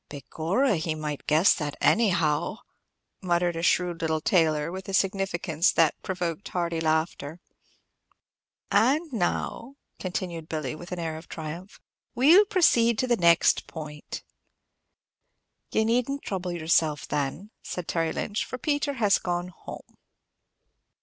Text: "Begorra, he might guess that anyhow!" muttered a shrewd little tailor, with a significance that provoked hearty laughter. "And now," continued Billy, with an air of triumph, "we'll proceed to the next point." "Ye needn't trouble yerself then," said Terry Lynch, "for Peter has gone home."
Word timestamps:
"Begorra, 0.09 0.77
he 0.77 0.95
might 0.95 1.27
guess 1.27 1.53
that 1.53 1.77
anyhow!" 1.79 2.57
muttered 3.21 3.55
a 3.55 3.61
shrewd 3.61 4.01
little 4.01 4.19
tailor, 4.19 4.71
with 4.71 4.89
a 4.89 4.95
significance 4.95 5.71
that 5.71 5.93
provoked 6.01 6.47
hearty 6.47 6.81
laughter. 6.81 7.39
"And 8.71 9.13
now," 9.13 9.75
continued 9.99 10.49
Billy, 10.49 10.73
with 10.73 10.91
an 10.91 10.97
air 10.97 11.17
of 11.17 11.29
triumph, 11.29 11.79
"we'll 12.15 12.45
proceed 12.45 12.97
to 12.97 13.05
the 13.05 13.15
next 13.15 13.67
point." 13.67 14.23
"Ye 15.71 15.85
needn't 15.85 16.23
trouble 16.23 16.51
yerself 16.51 17.07
then," 17.07 17.51
said 17.61 17.87
Terry 17.87 18.11
Lynch, 18.11 18.43
"for 18.43 18.57
Peter 18.57 18.93
has 18.93 19.19
gone 19.19 19.49
home." 19.49 19.99